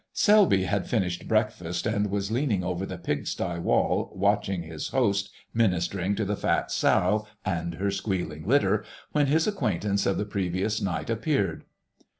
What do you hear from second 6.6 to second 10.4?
sow and her squealing litter, when his acquaintance of the